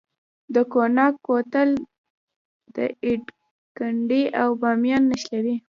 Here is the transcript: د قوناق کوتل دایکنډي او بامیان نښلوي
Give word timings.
د 0.53 0.55
قوناق 0.71 1.13
کوتل 1.27 1.69
دایکنډي 2.75 4.23
او 4.41 4.49
بامیان 4.61 5.03
نښلوي 5.11 5.55